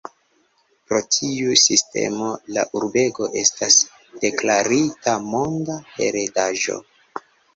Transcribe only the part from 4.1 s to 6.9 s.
deklarita Monda Heredaĵo.